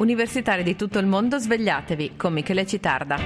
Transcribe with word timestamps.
Universitari 0.00 0.62
di 0.62 0.76
tutto 0.76 0.98
il 0.98 1.04
mondo, 1.04 1.38
svegliatevi 1.38 2.16
con 2.16 2.32
Michele 2.32 2.64
Citarda. 2.64 3.18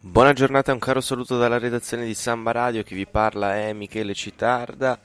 Buona 0.00 0.32
giornata, 0.32 0.72
un 0.72 0.78
caro 0.78 1.02
saluto 1.02 1.36
dalla 1.36 1.58
redazione 1.58 2.06
di 2.06 2.14
Samba 2.14 2.52
Radio, 2.52 2.82
chi 2.82 2.94
vi 2.94 3.06
parla 3.06 3.54
è 3.54 3.74
Michele 3.74 4.14
Citarda 4.14 4.98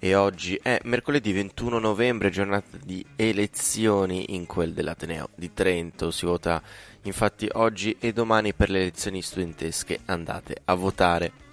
e 0.00 0.16
oggi 0.16 0.58
è 0.60 0.80
mercoledì 0.82 1.32
21 1.32 1.78
novembre, 1.78 2.30
giornata 2.30 2.78
di 2.82 3.06
elezioni 3.14 4.34
in 4.34 4.44
quel 4.46 4.72
dell'Ateneo 4.72 5.28
di 5.36 5.54
Trento, 5.54 6.10
si 6.10 6.26
vota 6.26 6.60
infatti 7.02 7.48
oggi 7.52 7.96
e 8.00 8.12
domani 8.12 8.52
per 8.52 8.70
le 8.70 8.80
elezioni 8.80 9.22
studentesche, 9.22 10.00
andate 10.06 10.62
a 10.64 10.74
votare. 10.74 11.49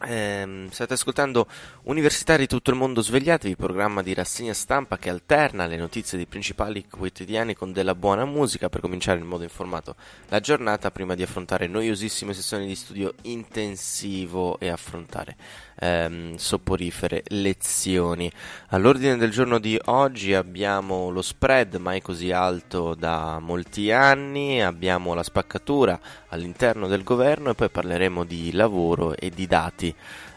Eh, 0.00 0.68
state 0.70 0.94
ascoltando 0.94 1.48
Universitari 1.82 2.42
di 2.42 2.46
tutto 2.46 2.70
il 2.70 2.76
mondo 2.76 3.02
svegliatevi, 3.02 3.56
programma 3.56 4.00
di 4.00 4.14
rassegna 4.14 4.54
stampa 4.54 4.96
che 4.96 5.10
alterna 5.10 5.66
le 5.66 5.76
notizie 5.76 6.16
dei 6.16 6.26
principali 6.26 6.86
quotidiani 6.86 7.54
con 7.54 7.72
della 7.72 7.96
buona 7.96 8.24
musica 8.24 8.68
per 8.68 8.80
cominciare 8.80 9.18
in 9.18 9.26
modo 9.26 9.42
informato 9.42 9.96
la 10.28 10.38
giornata 10.38 10.92
prima 10.92 11.16
di 11.16 11.22
affrontare 11.22 11.66
noiosissime 11.66 12.32
sessioni 12.32 12.66
di 12.66 12.76
studio 12.76 13.14
intensivo 13.22 14.60
e 14.60 14.68
affrontare 14.68 15.36
ehm, 15.78 16.36
soporifere 16.36 17.22
lezioni. 17.28 18.30
All'ordine 18.68 19.16
del 19.16 19.30
giorno 19.30 19.58
di 19.58 19.80
oggi 19.86 20.34
abbiamo 20.34 21.10
lo 21.10 21.22
spread 21.22 21.76
mai 21.76 22.02
così 22.02 22.30
alto 22.30 22.94
da 22.94 23.38
molti 23.40 23.90
anni, 23.90 24.62
abbiamo 24.62 25.14
la 25.14 25.22
spaccatura 25.22 25.98
all'interno 26.28 26.86
del 26.86 27.02
governo 27.02 27.50
e 27.50 27.54
poi 27.54 27.70
parleremo 27.70 28.24
di 28.24 28.52
lavoro 28.52 29.16
e 29.16 29.30
di 29.30 29.46
dati. 29.46 29.87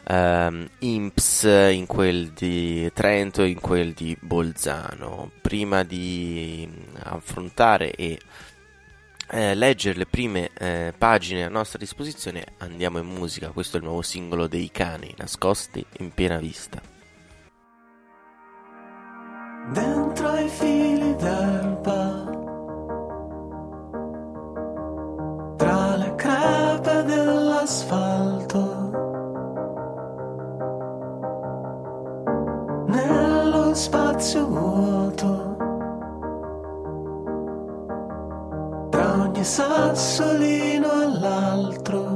Um, 0.04 0.68
INPS 0.80 1.44
in 1.72 1.86
quel 1.86 2.32
di 2.32 2.91
Trento 2.91 3.44
e 3.44 3.50
in 3.50 3.60
quel 3.60 3.94
di 3.94 4.18
Bolzano. 4.20 5.32
Prima 5.41 5.84
di 5.84 6.68
affrontare 7.04 7.91
e 7.91 8.20
eh, 9.30 9.55
leggere 9.55 9.98
le 9.98 10.05
prime 10.05 10.50
eh, 10.58 10.94
pagine 10.98 11.46
a 11.46 11.49
nostra 11.49 11.79
disposizione, 11.79 12.44
andiamo 12.57 12.99
in 12.99 13.05
musica. 13.05 13.52
Questo 13.52 13.77
è 13.77 13.79
il 13.79 13.85
nuovo 13.85 14.02
singolo 14.02 14.48
dei 14.48 14.70
cani, 14.72 15.13
nascosti 15.18 15.84
in 15.99 16.12
piena 16.13 16.38
vista. 16.38 16.82
Dentro 19.72 20.10
spazio 33.76 34.48
vuoto. 34.48 35.52
ogni 39.41 39.44
sassolino 39.44 40.90
all'altro. 40.91 42.10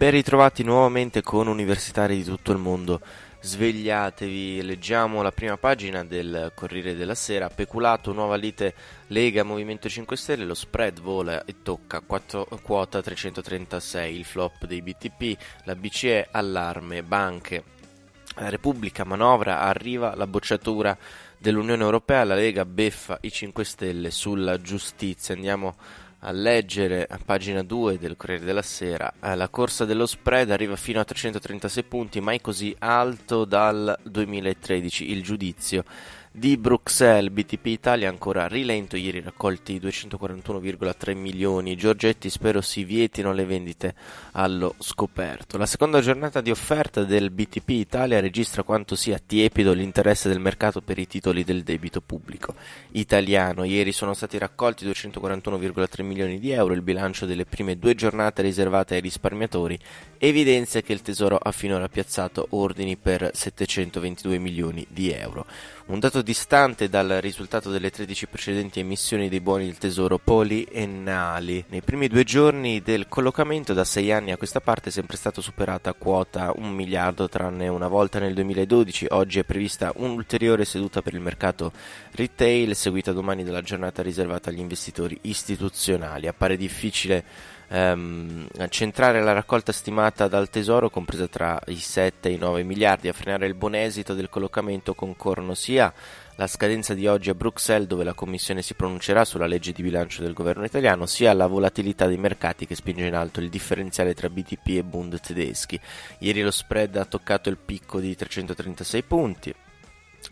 Ben 0.00 0.12
ritrovati 0.12 0.64
nuovamente 0.64 1.20
con 1.20 1.46
universitari 1.46 2.16
di 2.16 2.24
tutto 2.24 2.52
il 2.52 2.58
mondo. 2.58 3.02
Svegliatevi, 3.38 4.62
leggiamo 4.62 5.20
la 5.20 5.30
prima 5.30 5.58
pagina 5.58 6.06
del 6.06 6.52
Corriere 6.54 6.96
della 6.96 7.14
Sera. 7.14 7.50
Peculato, 7.50 8.14
nuova 8.14 8.36
lite 8.36 8.74
Lega 9.08 9.42
Movimento 9.42 9.90
5 9.90 10.16
Stelle. 10.16 10.46
Lo 10.46 10.54
spread 10.54 11.02
vola 11.02 11.44
e 11.44 11.56
tocca 11.62 12.00
4, 12.00 12.48
quota 12.62 13.02
336. 13.02 14.16
Il 14.16 14.24
flop 14.24 14.64
dei 14.64 14.80
BTP. 14.80 15.36
La 15.64 15.74
BCE 15.74 16.28
allarme, 16.30 17.02
banche. 17.02 17.62
La 18.36 18.48
Repubblica 18.48 19.04
manovra, 19.04 19.60
arriva 19.60 20.14
la 20.14 20.26
bocciatura 20.26 20.96
dell'Unione 21.36 21.82
Europea, 21.82 22.24
la 22.24 22.36
Lega 22.36 22.64
beffa 22.64 23.18
i 23.20 23.30
5 23.30 23.64
Stelle 23.64 24.10
sulla 24.10 24.62
giustizia. 24.62 25.34
Andiamo 25.34 25.68
a 25.68 25.74
leggere 26.30 27.06
a 27.08 27.18
pagina 27.24 27.62
2 27.62 27.98
del 27.98 28.16
Corriere 28.16 28.44
della 28.44 28.62
Sera. 28.62 29.12
Eh, 29.20 29.34
la 29.34 29.48
corsa 29.48 29.84
dello 29.84 30.06
spread 30.06 30.50
arriva 30.50 30.76
fino 30.76 31.00
a 31.00 31.04
336 31.04 31.82
punti, 31.84 32.20
mai 32.20 32.40
così 32.40 32.74
alto 32.78 33.44
dal 33.44 33.98
2013. 34.02 35.10
Il 35.10 35.22
giudizio 35.22 35.84
di 36.32 36.56
Bruxelles, 36.56 37.32
BTP 37.32 37.66
Italia 37.66 38.08
ancora 38.08 38.46
rilento, 38.46 38.96
ieri 38.96 39.20
raccolti 39.20 39.80
241,3 39.80 41.16
milioni, 41.16 41.74
Giorgetti 41.74 42.30
spero 42.30 42.60
si 42.60 42.84
vietino 42.84 43.32
le 43.32 43.44
vendite 43.44 43.94
allo 44.32 44.76
scoperto. 44.78 45.58
La 45.58 45.66
seconda 45.66 46.00
giornata 46.00 46.40
di 46.40 46.52
offerta 46.52 47.02
del 47.02 47.30
BTP 47.30 47.70
Italia 47.70 48.20
registra 48.20 48.62
quanto 48.62 48.94
sia 48.94 49.20
tiepido 49.24 49.72
l'interesse 49.72 50.28
del 50.28 50.38
mercato 50.38 50.80
per 50.80 51.00
i 51.00 51.08
titoli 51.08 51.42
del 51.42 51.64
debito 51.64 52.00
pubblico 52.00 52.54
italiano. 52.92 53.64
Ieri 53.64 53.90
sono 53.90 54.14
stati 54.14 54.38
raccolti 54.38 54.86
241,3 54.86 56.04
milioni 56.04 56.38
di 56.38 56.52
euro, 56.52 56.74
il 56.74 56.82
bilancio 56.82 57.26
delle 57.26 57.44
prime 57.44 57.76
due 57.76 57.96
giornate 57.96 58.42
riservate 58.42 58.94
ai 58.94 59.00
risparmiatori 59.00 59.76
evidenzia 60.16 60.80
che 60.80 60.92
il 60.92 61.02
Tesoro 61.02 61.36
ha 61.36 61.50
finora 61.50 61.88
piazzato 61.88 62.46
ordini 62.50 62.96
per 62.96 63.30
722 63.34 64.38
milioni 64.38 64.86
di 64.88 65.10
euro. 65.10 65.44
Un 65.86 65.98
dato 65.98 66.19
distante 66.22 66.88
dal 66.88 67.18
risultato 67.20 67.70
delle 67.70 67.90
13 67.90 68.26
precedenti 68.26 68.80
emissioni 68.80 69.28
dei 69.28 69.40
buoni 69.40 69.66
del 69.66 69.78
tesoro 69.78 70.18
poliennali. 70.18 71.64
Nei 71.68 71.82
primi 71.82 72.08
due 72.08 72.24
giorni 72.24 72.82
del 72.82 73.08
collocamento 73.08 73.72
da 73.72 73.84
sei 73.84 74.12
anni 74.12 74.32
a 74.32 74.36
questa 74.36 74.60
parte 74.60 74.88
è 74.88 74.92
sempre 74.92 75.16
stata 75.16 75.40
superata 75.40 75.92
quota 75.94 76.52
1 76.54 76.68
miliardo 76.68 77.28
tranne 77.28 77.68
una 77.68 77.88
volta 77.88 78.18
nel 78.18 78.34
2012. 78.34 79.06
Oggi 79.10 79.38
è 79.38 79.44
prevista 79.44 79.92
un'ulteriore 79.96 80.64
seduta 80.64 81.02
per 81.02 81.14
il 81.14 81.20
mercato 81.20 81.72
retail 82.12 82.74
seguita 82.74 83.12
domani 83.12 83.44
dalla 83.44 83.62
giornata 83.62 84.02
riservata 84.02 84.50
agli 84.50 84.60
investitori 84.60 85.18
istituzionali. 85.22 86.26
Appare 86.26 86.56
difficile 86.56 87.24
ehm, 87.70 88.48
centrare 88.68 89.22
la 89.22 89.32
raccolta 89.32 89.72
stimata 89.72 90.28
dal 90.28 90.50
Tesoro, 90.50 90.90
compresa 90.90 91.28
tra 91.28 91.58
i 91.66 91.76
7 91.76 92.28
e 92.28 92.32
i 92.32 92.38
9 92.38 92.62
miliardi, 92.62 93.08
a 93.08 93.12
frenare 93.12 93.46
il 93.46 93.54
buon 93.54 93.74
esito 93.74 94.14
del 94.14 94.28
collocamento 94.28 94.94
concorrono 94.94 95.54
sia 95.54 95.92
la 96.36 96.46
scadenza 96.46 96.94
di 96.94 97.06
oggi 97.06 97.30
a 97.30 97.34
Bruxelles, 97.34 97.86
dove 97.86 98.02
la 98.02 98.14
Commissione 98.14 98.62
si 98.62 98.74
pronuncerà 98.74 99.24
sulla 99.24 99.46
legge 99.46 99.72
di 99.72 99.82
bilancio 99.82 100.22
del 100.22 100.32
governo 100.32 100.64
italiano, 100.64 101.06
sia 101.06 101.32
la 101.32 101.46
volatilità 101.46 102.06
dei 102.06 102.16
mercati 102.16 102.66
che 102.66 102.74
spinge 102.74 103.06
in 103.06 103.14
alto 103.14 103.40
il 103.40 103.50
differenziale 103.50 104.14
tra 104.14 104.28
BTP 104.28 104.68
e 104.68 104.82
Bund 104.82 105.20
tedeschi. 105.20 105.78
Ieri 106.18 106.42
lo 106.42 106.50
spread 106.50 106.96
ha 106.96 107.04
toccato 107.04 107.50
il 107.50 107.58
picco 107.58 108.00
di 108.00 108.16
336 108.16 109.02
punti 109.02 109.54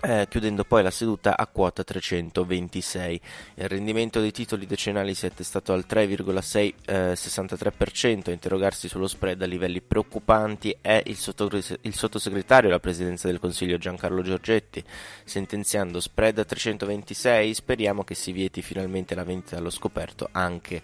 eh, 0.00 0.26
chiudendo 0.28 0.64
poi 0.64 0.82
la 0.82 0.90
seduta 0.90 1.36
a 1.36 1.46
quota 1.46 1.82
326. 1.82 3.20
Il 3.54 3.68
rendimento 3.68 4.20
dei 4.20 4.30
titoli 4.30 4.66
decennali 4.66 5.14
si 5.14 5.24
è 5.26 5.28
attestato 5.28 5.72
al 5.72 5.84
3,63%. 5.88 8.28
A 8.28 8.32
interrogarsi 8.32 8.88
sullo 8.88 9.08
spread 9.08 9.42
a 9.42 9.46
livelli 9.46 9.80
preoccupanti 9.80 10.76
è 10.80 11.02
il, 11.06 11.16
sottogre- 11.16 11.78
il 11.80 11.94
sottosegretario 11.94 12.68
alla 12.68 12.80
presidenza 12.80 13.28
del 13.28 13.40
Consiglio 13.40 13.78
Giancarlo 13.78 14.22
Giorgetti, 14.22 14.84
sentenziando 15.24 16.00
spread 16.00 16.38
a 16.38 16.44
326. 16.44 17.54
Speriamo 17.54 18.04
che 18.04 18.14
si 18.14 18.32
vieti 18.32 18.62
finalmente 18.62 19.14
la 19.14 19.24
vendita 19.24 19.56
allo 19.56 19.70
scoperto 19.70 20.28
anche 20.32 20.82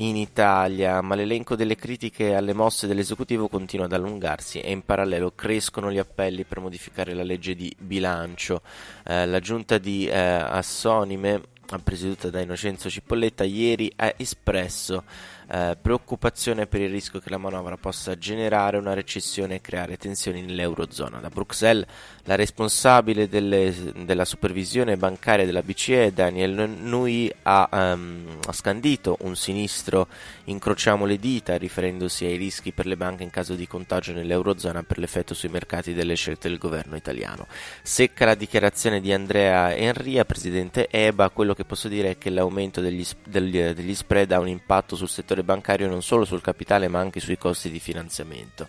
in 0.00 0.16
Italia, 0.16 1.00
ma 1.00 1.14
l'elenco 1.14 1.56
delle 1.56 1.76
critiche 1.76 2.34
alle 2.34 2.52
mosse 2.52 2.86
dell'esecutivo 2.86 3.48
continua 3.48 3.86
ad 3.86 3.92
allungarsi 3.92 4.60
e 4.60 4.70
in 4.70 4.82
parallelo 4.82 5.32
crescono 5.34 5.90
gli 5.90 5.98
appelli 5.98 6.44
per 6.44 6.60
modificare 6.60 7.14
la 7.14 7.22
legge 7.22 7.54
di 7.54 7.74
bilancio. 7.78 8.62
Eh, 9.04 9.26
la 9.26 9.40
giunta 9.40 9.78
di 9.78 10.06
eh, 10.06 10.16
Assonime, 10.16 11.40
presieduta 11.82 12.30
da 12.30 12.40
Innocenzo 12.40 12.88
Cipolletta, 12.88 13.44
ieri 13.44 13.92
ha 13.96 14.14
espresso 14.16 15.04
eh, 15.50 15.76
preoccupazione 15.80 16.66
per 16.66 16.80
il 16.82 16.90
rischio 16.90 17.20
che 17.20 17.30
la 17.30 17.38
manovra 17.38 17.76
possa 17.76 18.18
generare 18.18 18.76
una 18.76 18.92
recessione 18.92 19.56
e 19.56 19.60
creare 19.60 19.96
tensioni 19.96 20.42
nell'Eurozona. 20.42 21.18
Da 21.18 21.28
Bruxelles 21.30 21.86
la 22.24 22.34
responsabile 22.34 23.28
delle, 23.28 23.74
della 24.04 24.26
supervisione 24.26 24.96
bancaria 24.96 25.46
della 25.46 25.62
BCE, 25.62 26.12
Daniel 26.12 26.68
Nui, 26.68 27.32
ha, 27.42 27.68
um, 27.72 28.38
ha 28.46 28.52
scandito 28.52 29.16
un 29.20 29.34
sinistro 29.34 30.08
incrociamo 30.44 31.04
le 31.04 31.18
dita 31.18 31.56
riferendosi 31.56 32.24
ai 32.24 32.36
rischi 32.36 32.72
per 32.72 32.86
le 32.86 32.96
banche 32.96 33.22
in 33.22 33.30
caso 33.30 33.54
di 33.54 33.66
contagio 33.66 34.12
nell'Eurozona 34.12 34.82
per 34.82 34.98
l'effetto 34.98 35.34
sui 35.34 35.48
mercati 35.48 35.94
delle 35.94 36.14
scelte 36.14 36.48
del 36.48 36.58
governo 36.58 36.96
italiano. 36.96 37.46
Secca 37.82 38.26
la 38.26 38.34
dichiarazione 38.34 39.00
di 39.00 39.12
Andrea 39.12 39.74
Enria, 39.74 40.24
presidente 40.24 40.88
EBA, 40.90 41.30
quello 41.30 41.54
che 41.54 41.64
posso 41.64 41.88
dire 41.88 42.10
è 42.10 42.18
che 42.18 42.30
l'aumento 42.30 42.80
degli, 42.80 43.04
degli, 43.26 43.60
degli 43.60 43.94
spread 43.94 44.32
ha 44.32 44.40
un 44.40 44.48
impatto 44.48 44.96
sul 44.96 45.08
settore 45.08 45.37
settore 45.38 45.42
bancario 45.42 45.88
non 45.88 46.02
solo 46.02 46.24
sul 46.24 46.40
capitale 46.40 46.88
ma 46.88 46.98
anche 46.98 47.20
sui 47.20 47.38
costi 47.38 47.70
di 47.70 47.78
finanziamento. 47.78 48.68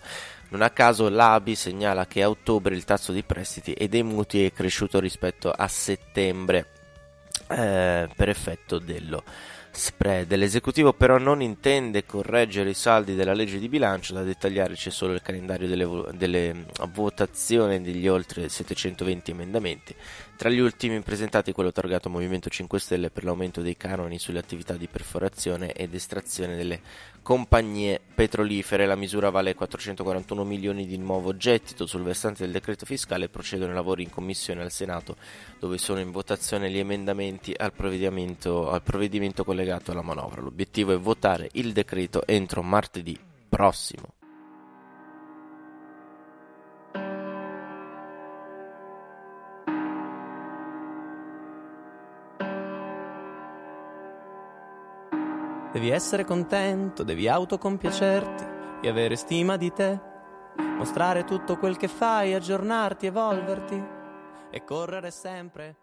Non 0.50 0.62
a 0.62 0.70
caso 0.70 1.08
l'ABI 1.08 1.54
segnala 1.54 2.06
che 2.06 2.22
a 2.22 2.28
ottobre 2.28 2.74
il 2.74 2.84
tasso 2.84 3.12
di 3.12 3.22
prestiti 3.22 3.72
e 3.72 3.88
dei 3.88 4.02
mutui 4.02 4.44
è 4.44 4.52
cresciuto 4.52 4.98
rispetto 4.98 5.50
a 5.50 5.68
settembre 5.68 6.66
eh, 7.48 8.08
per 8.14 8.28
effetto 8.28 8.78
dello 8.78 9.22
spread. 9.70 10.34
L'esecutivo 10.34 10.92
però 10.92 11.18
non 11.18 11.40
intende 11.40 12.04
correggere 12.04 12.70
i 12.70 12.74
saldi 12.74 13.14
della 13.14 13.34
legge 13.34 13.58
di 13.58 13.68
bilancio, 13.68 14.14
da 14.14 14.22
dettagliare 14.22 14.74
c'è 14.74 14.90
solo 14.90 15.12
il 15.12 15.22
calendario 15.22 15.68
delle, 15.68 15.88
delle 16.14 16.66
votazioni 16.90 17.80
degli 17.80 18.08
oltre 18.08 18.48
720 18.48 19.30
emendamenti. 19.30 19.94
Tra 20.40 20.48
gli 20.48 20.58
ultimi 20.58 20.98
presentati 21.02 21.52
quello 21.52 21.70
targato 21.70 22.08
Movimento 22.08 22.48
5 22.48 22.78
Stelle 22.80 23.10
per 23.10 23.24
l'aumento 23.24 23.60
dei 23.60 23.76
canoni 23.76 24.18
sulle 24.18 24.38
attività 24.38 24.72
di 24.72 24.88
perforazione 24.88 25.74
ed 25.74 25.92
estrazione 25.92 26.56
delle 26.56 26.80
compagnie 27.20 28.00
petrolifere. 28.14 28.86
La 28.86 28.94
misura 28.94 29.28
vale 29.28 29.54
441 29.54 30.42
milioni 30.44 30.86
di 30.86 30.96
nuovo 30.96 31.36
gettito. 31.36 31.84
Sul 31.84 32.04
versante 32.04 32.44
del 32.44 32.52
decreto 32.52 32.86
fiscale 32.86 33.28
procedono 33.28 33.72
i 33.72 33.74
lavori 33.74 34.04
in 34.04 34.08
commissione 34.08 34.62
al 34.62 34.70
Senato 34.70 35.18
dove 35.58 35.76
sono 35.76 36.00
in 36.00 36.10
votazione 36.10 36.70
gli 36.70 36.78
emendamenti 36.78 37.52
al 37.54 37.74
provvedimento, 37.74 38.70
al 38.70 38.80
provvedimento 38.80 39.44
collegato 39.44 39.92
alla 39.92 40.00
manovra. 40.00 40.40
L'obiettivo 40.40 40.94
è 40.94 40.98
votare 40.98 41.50
il 41.52 41.74
decreto 41.74 42.26
entro 42.26 42.62
martedì 42.62 43.14
prossimo. 43.46 44.14
Devi 55.72 55.90
essere 55.90 56.24
contento, 56.24 57.04
devi 57.04 57.28
autocompiacerti 57.28 58.44
e 58.82 58.88
avere 58.88 59.14
stima 59.14 59.56
di 59.56 59.72
te, 59.72 60.00
mostrare 60.76 61.22
tutto 61.22 61.58
quel 61.58 61.76
che 61.76 61.86
fai, 61.86 62.34
aggiornarti, 62.34 63.06
evolverti 63.06 63.84
e 64.50 64.64
correre 64.64 65.12
sempre. 65.12 65.76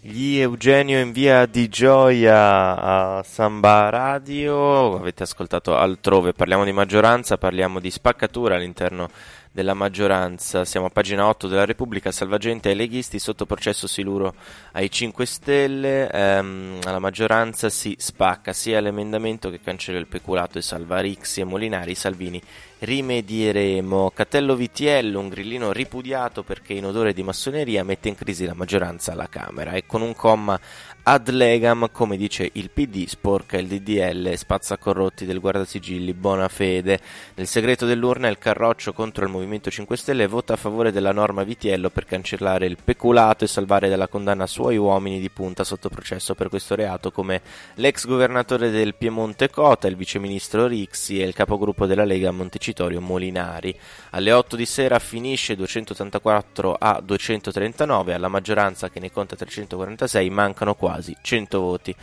Gli 0.00 0.38
Eugenio 0.38 0.98
in 0.98 1.12
via 1.12 1.46
di 1.46 1.68
gioia 1.68 3.16
a 3.18 3.22
Samba 3.22 3.90
Radio, 3.90 4.96
avete 4.96 5.22
ascoltato 5.22 5.76
altrove, 5.76 6.32
parliamo 6.32 6.64
di 6.64 6.72
maggioranza, 6.72 7.38
parliamo 7.38 7.78
di 7.78 7.92
spaccatura 7.92 8.56
all'interno 8.56 9.08
della 9.56 9.72
maggioranza. 9.72 10.66
Siamo 10.66 10.84
a 10.84 10.90
pagina 10.90 11.26
8 11.26 11.48
della 11.48 11.64
Repubblica, 11.64 12.12
salvagente 12.12 12.68
ai 12.68 12.74
leghisti, 12.74 13.18
sotto 13.18 13.46
processo 13.46 13.86
Siluro 13.86 14.34
ai 14.72 14.90
5 14.90 15.24
Stelle, 15.24 16.10
ehm, 16.10 16.80
alla 16.84 16.98
maggioranza 16.98 17.70
si 17.70 17.94
spacca 17.98 18.52
sia 18.52 18.80
l'emendamento 18.80 19.48
che 19.48 19.58
cancella 19.62 19.98
il 19.98 20.08
peculato 20.08 20.58
e 20.58 20.62
salva 20.62 21.00
Rixi 21.00 21.40
e 21.40 21.44
Molinari, 21.44 21.94
Salvini 21.94 22.42
rimedieremo. 22.80 24.10
Catello 24.14 24.54
Vitiello, 24.54 25.20
un 25.20 25.30
grillino 25.30 25.72
ripudiato 25.72 26.42
perché 26.42 26.74
in 26.74 26.84
odore 26.84 27.14
di 27.14 27.22
massoneria, 27.22 27.82
mette 27.82 28.08
in 28.08 28.14
crisi 28.14 28.44
la 28.44 28.52
maggioranza 28.52 29.12
alla 29.12 29.30
Camera 29.30 29.72
e 29.72 29.86
con 29.86 30.02
un 30.02 30.14
comma 30.14 30.60
ad 31.08 31.28
legam, 31.28 31.88
come 31.92 32.16
dice 32.16 32.50
il 32.54 32.70
PD, 32.70 33.06
sporca 33.06 33.56
il 33.58 33.68
DDL, 33.68 34.34
spazza 34.34 34.76
corrotti 34.76 35.24
del 35.24 35.38
guardasigilli, 35.38 36.12
buona 36.14 36.48
fede. 36.48 36.98
Nel 37.34 37.46
segreto 37.46 37.86
dell'urna 37.86 38.26
il 38.26 38.38
Carroccio 38.38 38.92
contro 38.92 39.24
il 39.24 39.30
Movimento 39.30 39.70
5 39.70 39.96
Stelle 39.96 40.26
vota 40.26 40.54
a 40.54 40.56
favore 40.56 40.90
della 40.90 41.12
norma 41.12 41.44
Vitiello 41.44 41.90
per 41.90 42.06
cancellare 42.06 42.66
il 42.66 42.78
peculato 42.82 43.44
e 43.44 43.46
salvare 43.46 43.88
dalla 43.88 44.08
condanna 44.08 44.48
suoi 44.48 44.78
uomini 44.78 45.20
di 45.20 45.30
punta 45.30 45.62
sotto 45.62 45.88
processo 45.88 46.34
per 46.34 46.48
questo 46.48 46.74
reato 46.74 47.12
come 47.12 47.40
l'ex 47.74 48.04
governatore 48.04 48.70
del 48.70 48.96
Piemonte 48.96 49.48
Cota, 49.48 49.86
il 49.86 49.94
viceministro 49.94 50.66
Rixi 50.66 51.20
e 51.20 51.24
il 51.24 51.34
capogruppo 51.34 51.86
della 51.86 52.04
Lega 52.04 52.32
Montecitorio 52.32 53.00
Molinari. 53.00 53.72
Alle 54.10 54.32
8 54.32 54.56
di 54.56 54.66
sera 54.66 54.98
finisce 54.98 55.54
284 55.54 56.74
a 56.76 57.00
239, 57.00 58.12
alla 58.12 58.26
maggioranza 58.26 58.90
che 58.90 58.98
ne 58.98 59.12
conta 59.12 59.36
346 59.36 60.30
mancano 60.30 60.74
quasi 60.74 60.94
quasi 60.96 61.16
100 61.20 61.58
voti. 61.58 61.94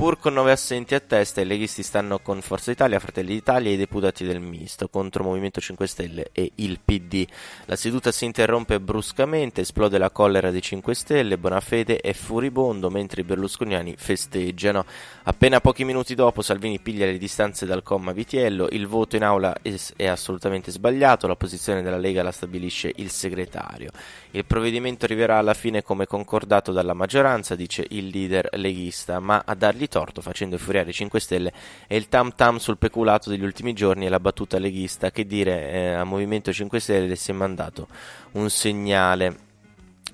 Pur 0.00 0.18
con 0.18 0.32
9 0.32 0.50
assenti 0.50 0.94
a 0.94 1.00
testa, 1.00 1.42
i 1.42 1.44
leghisti 1.44 1.82
stanno 1.82 2.20
con 2.20 2.40
Forza 2.40 2.70
Italia, 2.70 2.98
Fratelli 2.98 3.34
d'Italia 3.34 3.68
e 3.68 3.74
i 3.74 3.76
deputati 3.76 4.24
del 4.24 4.40
Misto 4.40 4.88
contro 4.88 5.22
Movimento 5.24 5.60
5 5.60 5.86
Stelle 5.86 6.30
e 6.32 6.52
il 6.54 6.80
PD. 6.82 7.26
La 7.66 7.76
seduta 7.76 8.10
si 8.10 8.24
interrompe 8.24 8.80
bruscamente, 8.80 9.60
esplode 9.60 9.98
la 9.98 10.08
collera 10.08 10.50
dei 10.50 10.62
5 10.62 10.94
Stelle, 10.94 11.36
Bonafede 11.36 11.98
è 11.98 12.14
furibondo 12.14 12.88
mentre 12.88 13.20
i 13.20 13.24
berlusconiani 13.24 13.94
festeggiano. 13.98 14.86
Appena 15.24 15.60
pochi 15.60 15.84
minuti 15.84 16.14
dopo 16.14 16.40
Salvini 16.40 16.80
piglia 16.80 17.04
le 17.04 17.18
distanze 17.18 17.66
dal 17.66 17.82
comma 17.82 18.12
Vitiello, 18.12 18.68
il 18.70 18.86
voto 18.86 19.16
in 19.16 19.22
aula 19.22 19.54
è 19.96 20.06
assolutamente 20.06 20.70
sbagliato, 20.70 21.26
la 21.26 21.36
posizione 21.36 21.82
della 21.82 21.98
Lega 21.98 22.22
la 22.22 22.32
stabilisce 22.32 22.90
il 22.96 23.10
segretario. 23.10 23.90
Il 24.30 24.46
provvedimento 24.46 25.04
arriverà 25.04 25.36
alla 25.36 25.52
fine 25.52 25.82
come 25.82 26.06
concordato 26.06 26.72
dalla 26.72 26.94
maggioranza, 26.94 27.54
dice 27.54 27.84
il 27.90 28.06
leader 28.06 28.48
leghista, 28.52 29.20
ma 29.20 29.42
a 29.44 29.54
dargli 29.54 29.88
torto 29.90 30.22
facendo 30.22 30.54
infuriare 30.54 30.88
i 30.88 30.94
5 30.94 31.20
Stelle 31.20 31.52
è 31.86 31.94
il 31.94 32.08
tam 32.08 32.32
tam 32.34 32.56
sul 32.56 32.78
peculato 32.78 33.28
degli 33.28 33.44
ultimi 33.44 33.74
giorni 33.74 34.06
e 34.06 34.08
la 34.08 34.20
battuta 34.20 34.58
leghista 34.58 35.10
che 35.10 35.26
dire 35.26 35.70
eh, 35.70 35.92
a 35.92 36.04
Movimento 36.04 36.50
5 36.50 36.80
Stelle 36.80 37.14
si 37.16 37.30
è 37.30 37.34
mandato 37.34 37.88
un 38.32 38.48
segnale 38.48 39.48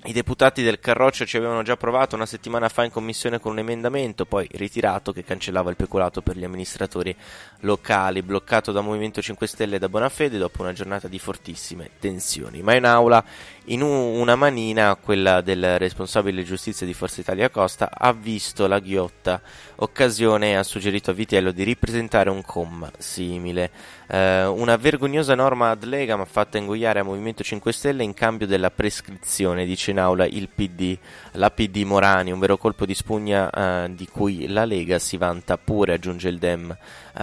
i 0.03 0.13
deputati 0.13 0.63
del 0.63 0.79
Carroccio 0.79 1.25
ci 1.25 1.37
avevano 1.37 1.63
già 1.63 1.75
provato 1.75 2.15
una 2.15 2.25
settimana 2.25 2.69
fa 2.69 2.83
in 2.83 2.91
commissione 2.91 3.39
con 3.39 3.53
un 3.53 3.59
emendamento, 3.59 4.25
poi 4.25 4.47
ritirato, 4.51 5.11
che 5.11 5.23
cancellava 5.23 5.69
il 5.69 5.75
peculato 5.75 6.21
per 6.21 6.37
gli 6.37 6.43
amministratori 6.43 7.13
locali, 7.61 8.21
bloccato 8.21 8.71
da 8.71 8.81
Movimento 8.81 9.21
5 9.21 9.47
Stelle 9.47 9.75
e 9.75 9.79
da 9.79 9.89
Bonafede 9.89 10.37
dopo 10.37 10.61
una 10.61 10.71
giornata 10.71 11.07
di 11.07 11.19
fortissime 11.19 11.89
tensioni. 11.99 12.61
Ma 12.61 12.75
in 12.75 12.85
aula, 12.85 13.23
in 13.69 13.81
una 13.81 14.35
manina, 14.35 14.95
quella 14.95 15.41
del 15.41 15.77
responsabile 15.77 16.43
giustizia 16.43 16.85
di 16.85 16.93
Forza 16.93 17.19
Italia 17.19 17.49
Costa 17.49 17.89
ha 17.91 18.13
visto 18.13 18.65
la 18.65 18.79
ghiotta 18.79 19.41
occasione 19.77 20.51
e 20.51 20.55
ha 20.55 20.63
suggerito 20.63 21.11
a 21.11 21.13
Vitiello 21.13 21.51
di 21.51 21.63
ripresentare 21.63 22.29
un 22.29 22.41
comma 22.43 22.89
simile. 22.97 23.69
Eh, 24.07 24.45
una 24.45 24.77
vergognosa 24.77 25.35
norma 25.35 25.71
ad 25.71 25.83
legam 25.83 26.23
fatta 26.23 26.57
ingoiare 26.57 26.99
a 26.99 27.03
Movimento 27.03 27.43
5 27.43 27.73
Stelle 27.73 28.03
in 28.03 28.13
cambio 28.13 28.47
della 28.47 28.71
prescrizione, 28.71 29.65
dice 29.65 29.91
in 29.91 29.99
aula 29.99 30.25
il 30.25 30.47
PD, 30.47 30.97
la 31.33 31.51
PD 31.51 31.83
Morani, 31.83 32.31
un 32.31 32.39
vero 32.39 32.57
colpo 32.57 32.85
di 32.85 32.95
spugna 32.95 33.49
eh, 33.49 33.93
di 33.93 34.07
cui 34.07 34.47
la 34.47 34.63
Lega 34.63 34.97
si 34.97 35.17
vanta 35.17 35.57
pure, 35.57 35.93
aggiunge 35.93 36.29
il 36.29 36.37
Dem 36.37 36.75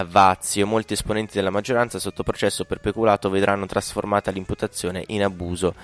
Vazio. 0.03 0.67
Molti 0.67 0.95
esponenti 0.95 1.35
della 1.35 1.51
maggioranza 1.51 1.99
sotto 1.99 2.23
processo 2.23 2.65
per 2.65 2.81
peculato 2.81 3.31
vedranno 3.31 3.67
trasformata 3.67 4.31
l'imputazione 4.31 5.05
in 5.09 5.23
abuso 5.23 5.75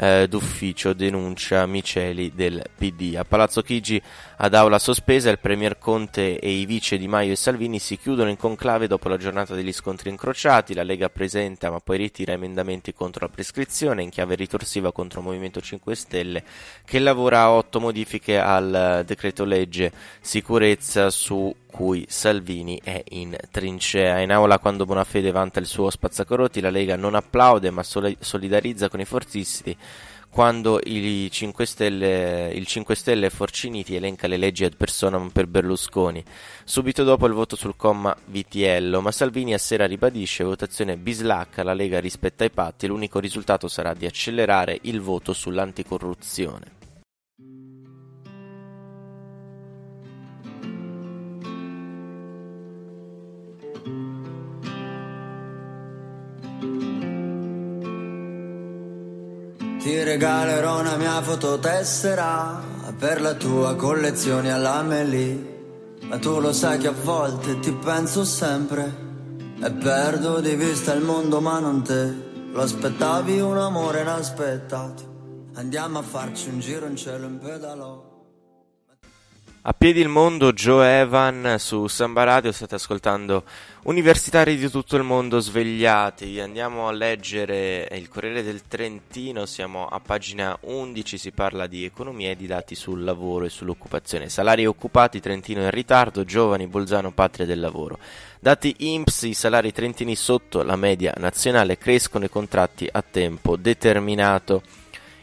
eh, 0.00 0.26
d'ufficio 0.28 0.94
denuncia 0.94 1.66
Miceli 1.66 2.32
del 2.34 2.62
PD. 2.76 3.14
A 3.16 3.24
Palazzo 3.24 3.60
Chigi 3.60 4.00
ad 4.36 4.54
aula 4.54 4.78
sospesa 4.78 5.30
il 5.30 5.38
Premier 5.38 5.78
Conte 5.78 6.38
e 6.38 6.50
i 6.50 6.64
vice 6.64 6.96
Di 6.96 7.06
Maio 7.06 7.32
e 7.32 7.36
Salvini 7.36 7.78
si 7.78 7.98
chiudono 7.98 8.30
in 8.30 8.38
conclave 8.38 8.86
dopo 8.86 9.08
la 9.08 9.18
giornata 9.18 9.54
degli 9.54 9.72
scontri 9.72 10.08
incrociati, 10.08 10.74
la 10.74 10.82
Lega 10.82 11.10
presenta 11.10 11.70
ma 11.70 11.80
poi 11.80 11.98
ritira 11.98 12.32
emendamenti 12.32 12.94
contro 12.94 13.26
la 13.26 13.32
prescrizione 13.32 14.02
in 14.02 14.08
chiave 14.08 14.36
ritorsiva 14.36 14.90
contro 14.90 15.20
il 15.20 15.26
Movimento 15.26 15.60
5 15.60 15.94
Stelle 15.94 16.44
che 16.84 16.98
lavora 16.98 17.42
a 17.42 17.52
otto 17.52 17.78
modifiche 17.78 18.38
al 18.38 19.02
decreto 19.04 19.44
legge 19.44 19.92
sicurezza 20.20 21.10
su 21.10 21.54
cui 21.70 22.04
Salvini 22.08 22.80
è 22.82 23.02
in 23.10 23.36
trincea. 23.50 24.20
In 24.20 24.32
aula 24.32 24.58
quando 24.58 24.84
Bonafede 24.84 25.30
vanta 25.30 25.60
il 25.60 25.66
suo 25.66 25.88
spazzacorotti 25.88 26.60
la 26.60 26.70
Lega 26.70 26.96
non 26.96 27.14
applaude 27.14 27.70
ma 27.70 27.82
solidarizza 27.82 28.88
con 28.88 29.00
i 29.00 29.04
forzisti 29.04 29.76
quando 30.30 30.78
il 30.84 31.28
5 31.28 31.66
Stelle, 31.66 32.52
il 32.54 32.64
5 32.64 32.94
Stelle 32.94 33.30
Forciniti 33.30 33.96
elenca 33.96 34.28
le 34.28 34.36
leggi 34.36 34.64
ad 34.64 34.76
personam 34.76 35.30
per 35.30 35.48
Berlusconi. 35.48 36.22
Subito 36.62 37.02
dopo 37.02 37.26
il 37.26 37.32
voto 37.32 37.56
sul 37.56 37.74
comma 37.76 38.16
Vitiello, 38.26 39.00
ma 39.00 39.10
Salvini 39.10 39.54
a 39.54 39.58
sera 39.58 39.86
ribadisce 39.86 40.44
votazione 40.44 40.96
bislacca, 40.96 41.64
la 41.64 41.74
Lega 41.74 41.98
rispetta 41.98 42.44
i 42.44 42.50
patti, 42.50 42.86
l'unico 42.86 43.18
risultato 43.18 43.66
sarà 43.66 43.92
di 43.92 44.06
accelerare 44.06 44.78
il 44.82 45.00
voto 45.00 45.32
sull'anticorruzione. 45.32 46.78
Ti 59.80 60.02
regalerò 60.02 60.80
una 60.80 60.96
mia 60.96 61.22
fototessera 61.22 62.62
per 62.98 63.22
la 63.22 63.32
tua 63.32 63.76
collezione 63.76 64.52
all'Amelie. 64.52 65.98
Ma 66.02 66.18
tu 66.18 66.38
lo 66.38 66.52
sai 66.52 66.76
che 66.76 66.88
a 66.88 66.94
volte 67.02 67.58
ti 67.60 67.72
penso 67.72 68.22
sempre 68.24 69.08
e 69.58 69.70
perdo 69.70 70.40
di 70.40 70.54
vista 70.54 70.92
il 70.92 71.02
mondo 71.02 71.40
ma 71.40 71.60
non 71.60 71.82
te. 71.82 72.12
Lo 72.52 72.60
aspettavi 72.60 73.40
un 73.40 73.56
amore 73.56 74.02
inaspettato. 74.02 75.48
Andiamo 75.54 76.00
a 76.00 76.02
farci 76.02 76.50
un 76.50 76.60
giro 76.60 76.84
in 76.84 76.96
cielo 76.96 77.26
in 77.26 77.38
pedalò. 77.38 78.09
A 79.62 79.74
piedi 79.74 80.00
il 80.00 80.08
mondo, 80.08 80.54
Joe 80.54 81.00
Evan 81.00 81.56
su 81.58 81.86
Samba 81.86 82.24
Radio, 82.24 82.50
state 82.50 82.76
ascoltando 82.76 83.44
universitari 83.82 84.56
di 84.56 84.70
tutto 84.70 84.96
il 84.96 85.02
mondo 85.02 85.38
svegliati. 85.38 86.40
Andiamo 86.40 86.88
a 86.88 86.92
leggere 86.92 87.86
il 87.92 88.08
Corriere 88.08 88.42
del 88.42 88.62
Trentino, 88.66 89.44
siamo 89.44 89.86
a 89.86 90.00
pagina 90.00 90.56
11, 90.62 91.18
si 91.18 91.30
parla 91.32 91.66
di 91.66 91.84
economia 91.84 92.30
e 92.30 92.36
di 92.36 92.46
dati 92.46 92.74
sul 92.74 93.04
lavoro 93.04 93.44
e 93.44 93.50
sull'occupazione. 93.50 94.30
Salari 94.30 94.64
occupati, 94.64 95.20
Trentino 95.20 95.60
in 95.60 95.70
ritardo, 95.70 96.24
giovani, 96.24 96.66
Bolzano, 96.66 97.12
patria 97.12 97.44
del 97.44 97.60
lavoro. 97.60 97.98
Dati 98.40 98.74
INPS, 98.78 99.24
i 99.24 99.34
salari 99.34 99.72
trentini 99.72 100.16
sotto 100.16 100.62
la 100.62 100.76
media 100.76 101.12
nazionale, 101.18 101.76
crescono 101.76 102.24
i 102.24 102.30
contratti 102.30 102.88
a 102.90 103.02
tempo 103.02 103.56
determinato. 103.56 104.62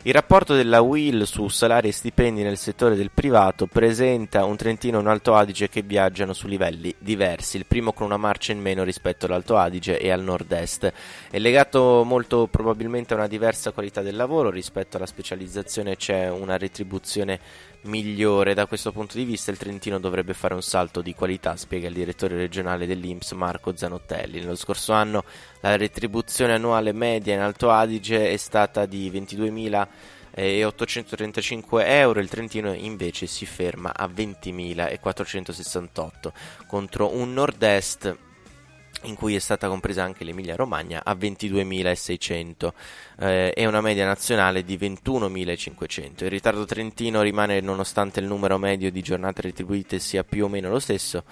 Il 0.04 0.14
rapporto 0.14 0.56
della 0.56 0.80
WIL 0.80 1.26
su 1.26 1.50
salari 1.50 1.90
e 1.90 1.92
stipendi 1.92 2.42
nel 2.42 2.58
settore 2.58 2.96
del 2.96 3.12
privato 3.12 3.66
presenta 3.66 4.46
un 4.46 4.56
Trentino 4.56 4.98
e 4.98 5.02
un 5.02 5.08
Alto 5.08 5.36
Adige 5.36 5.68
che 5.68 5.82
viaggiano 5.82 6.32
su 6.32 6.48
livelli 6.48 6.96
diversi, 6.98 7.58
il 7.58 7.66
primo 7.66 7.92
con 7.92 8.06
una 8.06 8.16
marcia 8.16 8.54
in 8.54 8.62
meno 8.62 8.84
rispetto 8.84 9.26
all'Alto 9.26 9.58
Adige 9.58 10.00
e 10.00 10.10
al 10.10 10.22
nord-est. 10.22 10.94
È 11.30 11.40
legato 11.40 12.04
molto 12.06 12.48
probabilmente 12.48 13.14
a 13.14 13.18
una 13.18 13.28
diversa 13.28 13.72
qualità 13.72 14.02
del 14.02 14.16
lavoro, 14.16 14.50
rispetto 14.50 14.96
alla 14.96 15.08
specializzazione 15.08 15.98
c'è 15.98 16.30
una 16.30 16.58
retribuzione 16.58 17.40
migliore. 17.84 18.54
Da 18.54 18.66
questo 18.66 18.92
punto 18.92 19.18
di 19.18 19.24
vista 19.24 19.52
il 19.52 19.58
Trentino 19.58 20.00
dovrebbe 20.00 20.34
fare 20.34 20.54
un 20.54 20.62
salto 20.62 21.02
di 21.02 21.14
qualità, 21.14 21.56
spiega 21.56 21.88
il 21.88 21.94
direttore 21.94 22.36
regionale 22.36 22.86
dell'Inps 22.86 23.32
Marco 23.32 23.76
Zanottelli. 23.76 24.40
Nello 24.40 24.56
scorso 24.56 24.94
anno 24.94 25.24
la 25.62 25.76
retribuzione 25.76 26.54
annuale 26.54 26.92
media 26.92 27.34
in 27.34 27.42
Alto 27.42 27.70
Adige 27.70 28.32
è 28.32 28.38
stata 28.38 28.86
di 28.86 29.10
22.835 29.12 31.84
euro, 31.86 32.20
il 32.20 32.30
Trentino 32.30 32.74
invece 32.74 33.26
si 33.26 33.46
ferma 33.46 33.94
a 33.96 34.08
20.468 34.08 36.32
contro 36.68 37.16
un 37.16 37.34
nord-est 37.34 38.26
in 39.04 39.16
cui 39.16 39.36
è 39.36 39.40
stata 39.40 39.68
compresa 39.68 40.04
anche 40.04 40.24
l'Emilia 40.24 40.56
Romagna 40.56 41.02
a 41.04 41.14
22.600 41.14 42.72
eh, 43.20 43.54
e 43.56 43.66
una 43.66 43.82
media 43.82 44.06
nazionale 44.06 44.64
di 44.64 44.78
21.500. 44.78 46.24
Il 46.24 46.30
ritardo 46.30 46.66
trentino 46.66 47.22
rimane 47.22 47.60
nonostante 47.62 48.20
il 48.20 48.26
numero 48.26 48.58
medio 48.58 48.92
di 48.92 49.02
giornate 49.02 49.44
retribuite 49.44 50.00
sia 50.00 50.24
più 50.24 50.46
o 50.46 50.48
meno 50.48 50.70
lo 50.70 50.80
stesso, 50.80 51.24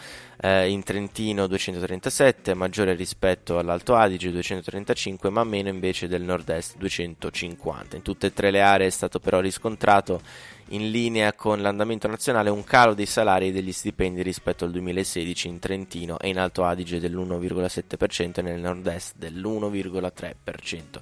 eh, 0.41 0.69
in 0.69 0.83
Trentino 0.83 1.47
237, 1.47 2.53
maggiore 2.53 2.93
rispetto 2.93 3.57
all'Alto 3.57 3.95
Adige 3.95 4.31
235, 4.31 5.29
ma 5.29 5.43
meno 5.43 5.69
invece 5.69 6.07
del 6.07 6.21
Nord-Est 6.21 6.77
250. 6.77 7.95
In 7.95 8.01
tutte 8.01 8.27
e 8.27 8.33
tre 8.33 8.51
le 8.51 8.61
aree 8.61 8.87
è 8.87 8.91
stato 8.91 9.19
però 9.19 9.39
riscontrato 9.39 10.21
in 10.69 10.89
linea 10.89 11.33
con 11.33 11.61
l'andamento 11.61 12.07
nazionale 12.07 12.49
un 12.49 12.63
calo 12.63 12.93
dei 12.93 13.05
salari 13.05 13.49
e 13.49 13.51
degli 13.51 13.71
stipendi 13.71 14.23
rispetto 14.23 14.65
al 14.65 14.71
2016 14.71 15.47
in 15.47 15.59
Trentino 15.59 16.17
e 16.19 16.29
in 16.29 16.39
Alto 16.39 16.63
Adige 16.63 16.99
dell'1,7% 16.99 18.39
e 18.39 18.41
nel 18.41 18.59
nord-est 18.59 19.13
dell'1,3%. 19.17 21.01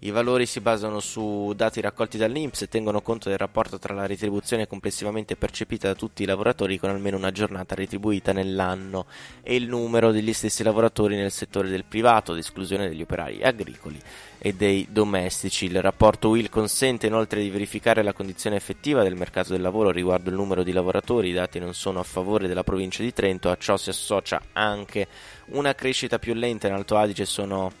I 0.00 0.10
valori 0.10 0.44
si 0.44 0.60
basano 0.60 1.00
su 1.00 1.52
dati 1.56 1.80
raccolti 1.80 2.18
dall'Inps 2.18 2.62
e 2.62 2.68
tengono 2.68 3.00
conto 3.00 3.28
del 3.28 3.38
rapporto 3.38 3.78
tra 3.78 3.94
la 3.94 4.06
retribuzione 4.06 4.66
complessivamente 4.66 5.36
percepita 5.36 5.88
da 5.88 5.94
tutti 5.94 6.24
i 6.24 6.26
lavoratori 6.26 6.78
con 6.78 6.90
almeno 6.90 7.16
una 7.16 7.30
giornata 7.30 7.74
retribuita 7.74 8.32
nell'anno 8.32 9.06
e 9.42 9.54
il 9.54 9.66
numero 9.66 10.10
degli 10.10 10.32
stessi 10.32 10.62
lavoratori 10.62 11.16
nel 11.16 11.30
settore 11.30 11.68
del 11.68 11.84
privato, 11.84 12.32
ad 12.32 12.38
esclusione 12.38 12.88
degli 12.88 13.02
operai 13.02 13.42
agricoli 13.42 13.98
e 14.46 14.52
dei 14.52 14.86
domestici. 14.90 15.64
Il 15.64 15.80
rapporto 15.80 16.28
WIL 16.28 16.50
consente 16.50 17.06
inoltre 17.06 17.40
di 17.40 17.48
verificare 17.48 18.02
la 18.02 18.12
condizione 18.12 18.56
effettiva 18.56 19.02
del 19.02 19.16
mercato 19.16 19.52
del 19.52 19.62
lavoro 19.62 19.90
riguardo 19.90 20.28
il 20.28 20.36
numero 20.36 20.62
di 20.62 20.70
lavoratori. 20.70 21.30
I 21.30 21.32
dati 21.32 21.58
non 21.58 21.72
sono 21.72 22.00
a 22.00 22.02
favore 22.02 22.46
della 22.46 22.62
provincia 22.62 23.02
di 23.02 23.14
Trento, 23.14 23.48
a 23.48 23.56
ciò 23.56 23.78
si 23.78 23.88
associa 23.88 24.42
anche 24.52 25.08
una 25.46 25.74
crescita 25.74 26.18
più 26.18 26.34
lenta 26.34 26.66
in 26.66 26.74
Alto 26.74 26.98
Adige, 26.98 27.24
sono 27.24 27.72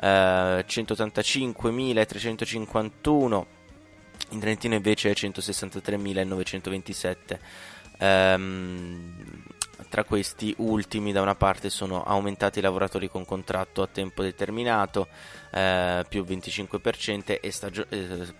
eh, 0.00 0.64
185.351, 0.66 3.44
in 4.30 4.40
Trentino 4.40 4.74
invece 4.74 5.12
163.927. 5.12 7.38
Ehm, 8.00 9.44
tra 9.88 10.04
questi 10.04 10.54
ultimi 10.58 11.12
da 11.12 11.22
una 11.22 11.34
parte 11.34 11.70
sono 11.70 12.04
aumentati 12.04 12.58
i 12.58 12.62
lavoratori 12.62 13.08
con 13.08 13.24
contratto 13.24 13.82
a 13.82 13.88
tempo 13.90 14.22
determinato 14.22 15.08
eh, 15.50 16.04
più 16.08 16.24
25% 16.24 17.38
e, 17.40 17.50
stagio- 17.50 17.86
eh, 17.88 18.34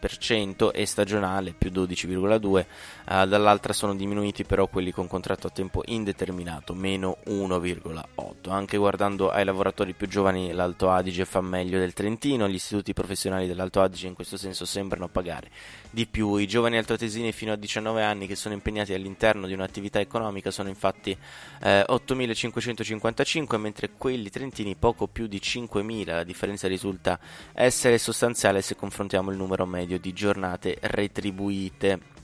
e 0.72 0.86
stagionale 0.86 1.54
più 1.56 1.70
12,2%, 1.70 2.58
eh, 2.58 3.26
dall'altra 3.26 3.72
sono 3.72 3.94
diminuiti 3.94 4.44
però 4.44 4.66
quelli 4.66 4.90
con 4.90 5.06
contratto 5.06 5.46
a 5.46 5.50
tempo 5.50 5.82
indeterminato 5.86 6.74
meno 6.74 7.18
1,8%. 7.26 8.50
Anche 8.50 8.76
guardando 8.76 9.30
ai 9.30 9.44
lavoratori 9.44 9.94
più 9.94 10.06
giovani 10.06 10.52
l'Alto 10.52 10.90
Adige 10.90 11.24
fa 11.24 11.40
meglio 11.40 11.78
del 11.78 11.92
Trentino, 11.92 12.48
gli 12.48 12.54
istituti 12.54 12.92
professionali 12.92 13.46
dell'Alto 13.46 13.80
Adige 13.80 14.06
in 14.06 14.14
questo 14.14 14.36
senso 14.36 14.64
sembrano 14.64 15.08
pagare 15.08 15.50
di 15.90 16.06
più. 16.06 16.36
I 16.36 16.46
giovani 16.46 16.76
altoatesini 16.76 17.32
fino 17.32 17.52
a 17.52 17.56
19 17.56 18.02
anni 18.02 18.26
che 18.26 18.36
sono 18.36 18.54
impegnati 18.54 18.92
all'interno 18.92 19.46
di 19.46 19.54
un'attività 19.54 20.00
economica 20.00 20.50
sono 20.50 20.68
infatti 20.68 21.16
eh, 21.62 21.84
8.555 21.88 23.56
mentre 23.56 23.90
quelli 23.96 24.30
trentini 24.30 24.74
poco 24.74 25.06
più 25.06 25.26
di 25.26 25.38
5.000, 25.42 26.06
la 26.06 26.24
differenza 26.24 26.68
risulta 26.68 27.18
essere 27.52 27.98
sostanziale 27.98 28.62
se 28.62 28.76
confrontiamo 28.76 29.30
il 29.30 29.36
numero 29.36 29.66
medio 29.66 29.98
di 29.98 30.12
giornate 30.12 30.78
retribuite. 30.80 32.16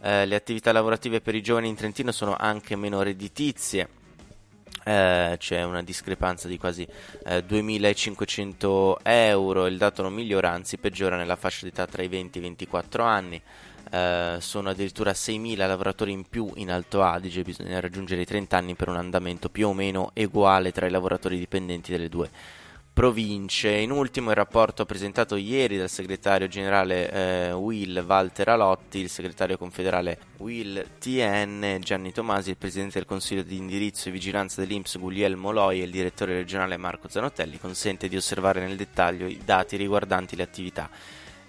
Eh, 0.00 0.26
le 0.26 0.34
attività 0.34 0.72
lavorative 0.72 1.20
per 1.20 1.34
i 1.34 1.42
giovani 1.42 1.68
in 1.68 1.74
Trentino 1.74 2.12
sono 2.12 2.36
anche 2.38 2.76
meno 2.76 3.02
redditizie. 3.02 3.96
Eh, 4.84 5.34
c'è 5.38 5.62
una 5.64 5.82
discrepanza 5.82 6.48
di 6.48 6.56
quasi 6.56 6.86
eh, 7.26 7.44
2.500 7.44 8.96
euro, 9.02 9.66
il 9.66 9.76
dato 9.76 10.02
non 10.02 10.14
migliora, 10.14 10.50
anzi 10.50 10.78
peggiora 10.78 11.16
nella 11.16 11.36
fascia 11.36 11.66
d'età 11.66 11.86
tra 11.86 12.02
i 12.02 12.08
20 12.08 12.38
e 12.38 12.40
i 12.40 12.44
24 12.44 13.02
anni. 13.02 13.42
Uh, 13.90 14.38
sono 14.40 14.70
addirittura 14.70 15.12
6.000 15.12 15.56
lavoratori 15.56 16.12
in 16.12 16.28
più 16.28 16.50
in 16.56 16.70
Alto 16.70 17.02
Adige, 17.02 17.42
bisogna 17.42 17.80
raggiungere 17.80 18.20
i 18.20 18.26
30 18.26 18.56
anni 18.56 18.74
per 18.74 18.88
un 18.88 18.96
andamento 18.96 19.48
più 19.48 19.68
o 19.68 19.72
meno 19.72 20.10
uguale 20.14 20.72
tra 20.72 20.86
i 20.86 20.90
lavoratori 20.90 21.38
dipendenti 21.38 21.90
delle 21.90 22.08
due 22.08 22.30
province. 22.98 23.70
In 23.70 23.92
ultimo 23.92 24.30
il 24.30 24.34
rapporto 24.34 24.84
presentato 24.84 25.36
ieri 25.36 25.76
dal 25.76 25.88
segretario 25.88 26.48
generale 26.48 27.10
eh, 27.12 27.52
Will 27.52 28.04
Walter 28.04 28.48
Alotti, 28.48 28.98
il 28.98 29.08
segretario 29.08 29.56
confederale 29.56 30.18
Will 30.38 30.84
TN 30.98 31.78
Gianni 31.80 32.12
Tomasi, 32.12 32.50
il 32.50 32.56
presidente 32.56 32.98
del 32.98 33.06
consiglio 33.06 33.44
di 33.44 33.56
indirizzo 33.56 34.08
e 34.08 34.10
vigilanza 34.10 34.60
dell'Inps 34.60 34.98
Guglielmo 34.98 35.52
Loi 35.52 35.80
e 35.80 35.84
il 35.84 35.92
direttore 35.92 36.34
regionale 36.34 36.76
Marco 36.76 37.06
Zanottelli, 37.08 37.60
consente 37.60 38.08
di 38.08 38.16
osservare 38.16 38.66
nel 38.66 38.76
dettaglio 38.76 39.28
i 39.28 39.40
dati 39.44 39.76
riguardanti 39.76 40.34
le 40.34 40.42
attività 40.42 40.90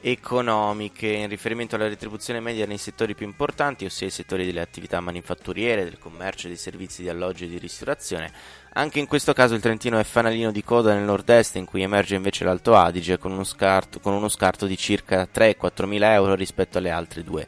economiche 0.02 1.08
in 1.08 1.28
riferimento 1.28 1.76
alla 1.76 1.88
retribuzione 1.88 2.40
media 2.40 2.66
nei 2.66 2.78
settori 2.78 3.16
più 3.16 3.26
importanti, 3.26 3.86
ossia 3.86 4.08
i 4.08 4.12
settori 4.12 4.46
delle 4.46 4.62
attività 4.62 5.00
manifatturiere, 5.00 5.84
del 5.84 5.98
commercio, 5.98 6.48
dei 6.48 6.58
servizi 6.58 7.02
di 7.02 7.10
alloggio 7.10 7.46
e 7.46 7.50
di 7.50 7.58
ristorazione. 7.58 8.32
Anche 8.74 9.00
in 9.00 9.08
questo 9.08 9.34
caso 9.34 9.56
il 9.56 9.62
Trentino 9.62 10.00
è 10.00 10.04
fanalino 10.04 10.52
di 10.52 10.64
coda 10.64 10.94
nel 10.94 11.04
nord-est, 11.04 11.56
in 11.56 11.66
cui 11.66 11.82
emerge 11.82 12.16
invece 12.16 12.44
l'Alto 12.44 12.76
Adige 12.76 13.18
con 13.18 13.32
uno 13.32 13.44
scarto, 13.44 14.00
con 14.00 14.14
uno 14.14 14.30
scarto 14.30 14.66
di 14.66 14.78
circa 14.78 15.28
3-4 15.34 15.86
mila 15.86 16.14
euro 16.14 16.36
rispetto 16.36 16.78
alle 16.78 16.92
altre 16.92 17.24
due 17.24 17.48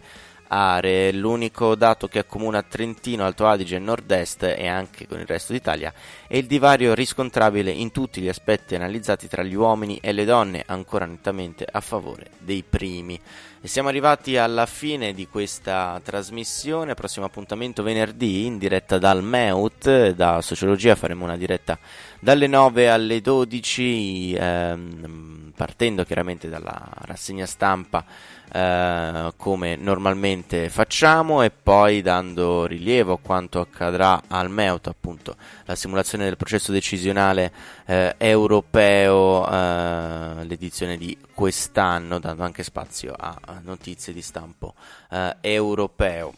aree. 0.51 1.13
L'unico 1.13 1.75
dato 1.75 2.07
che 2.07 2.19
accomuna 2.19 2.61
Trentino, 2.61 3.25
Alto 3.25 3.47
Adige 3.47 3.77
e 3.77 3.79
Nord-Est 3.79 4.43
e 4.43 4.67
anche 4.67 5.07
con 5.07 5.19
il 5.19 5.25
resto 5.25 5.53
d'Italia 5.53 5.93
è 6.27 6.35
il 6.35 6.45
divario 6.45 6.93
riscontrabile 6.93 7.71
in 7.71 7.91
tutti 7.91 8.21
gli 8.21 8.27
aspetti 8.27 8.75
analizzati 8.75 9.27
tra 9.27 9.43
gli 9.43 9.55
uomini 9.55 9.97
e 10.01 10.11
le 10.11 10.25
donne, 10.25 10.63
ancora 10.65 11.05
nettamente 11.05 11.65
a 11.69 11.79
favore 11.79 12.31
dei 12.39 12.63
primi. 12.67 13.19
E 13.63 13.67
siamo 13.67 13.89
arrivati 13.89 14.37
alla 14.37 14.65
fine 14.65 15.13
di 15.13 15.27
questa 15.27 16.01
trasmissione, 16.03 16.95
prossimo 16.95 17.27
appuntamento 17.27 17.83
venerdì 17.83 18.47
in 18.47 18.57
diretta 18.57 18.97
dal 18.97 19.23
MEUT, 19.23 20.13
da 20.15 20.41
Sociologia. 20.41 20.95
Faremo 20.95 21.25
una 21.25 21.37
diretta 21.37 21.77
dalle 22.19 22.47
9 22.47 22.89
alle 22.89 23.21
12, 23.21 24.33
ehm, 24.33 25.51
partendo 25.55 26.03
chiaramente 26.05 26.49
dalla 26.49 26.89
rassegna 27.01 27.45
stampa 27.45 28.03
eh, 28.51 29.31
come 29.37 29.75
normalmente 29.75 30.67
facciamo 30.69 31.43
e 31.43 31.51
poi 31.51 32.01
dando 32.01 32.65
rilievo 32.65 33.13
a 33.13 33.19
quanto 33.19 33.59
accadrà 33.59 34.23
al 34.27 34.49
MEUT, 34.49 34.87
appunto 34.87 35.35
la 35.65 35.75
simulazione 35.75 36.23
del 36.23 36.35
processo 36.35 36.71
decisionale 36.71 37.51
eh, 37.85 38.15
europeo, 38.17 39.47
eh, 39.47 40.43
l'edizione 40.45 40.97
di 40.97 41.15
quest'anno, 41.41 42.19
dando 42.19 42.43
anche 42.43 42.61
spazio 42.61 43.15
a, 43.17 43.35
notizie 43.63 44.13
di 44.13 44.21
stampo 44.21 44.75
eh, 45.09 45.37
europeo. 45.41 46.31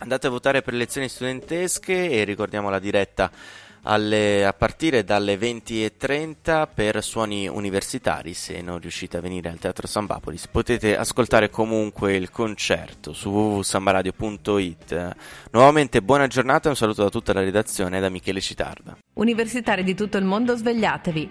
Andate 0.00 0.26
a 0.26 0.30
votare 0.30 0.60
per 0.60 0.74
le 0.74 0.80
elezioni 0.80 1.08
studentesche 1.08 2.10
e 2.10 2.24
ricordiamo 2.24 2.68
la 2.68 2.78
diretta 2.78 3.30
alle, 3.84 4.44
a 4.44 4.52
partire 4.52 5.04
dalle 5.04 5.38
20.30 5.38 6.68
per 6.74 7.02
suoni 7.02 7.48
universitari. 7.48 8.34
Se 8.34 8.60
non 8.60 8.78
riuscite 8.78 9.16
a 9.16 9.20
venire 9.22 9.48
al 9.48 9.58
Teatro 9.58 9.86
Sambapolis, 9.86 10.48
potete 10.48 10.98
ascoltare 10.98 11.48
comunque 11.48 12.14
il 12.14 12.30
concerto 12.30 13.14
su 13.14 13.30
www.sambaradio.it. 13.30 15.16
Nuovamente 15.52 16.02
buona 16.02 16.26
giornata 16.26 16.66
e 16.66 16.72
un 16.72 16.76
saluto 16.76 17.04
da 17.04 17.08
tutta 17.08 17.32
la 17.32 17.40
redazione 17.40 18.00
da 18.00 18.10
Michele 18.10 18.42
Citarda. 18.42 18.98
Universitari 19.14 19.82
di 19.82 19.94
tutto 19.94 20.18
il 20.18 20.24
mondo, 20.24 20.56
svegliatevi. 20.56 21.28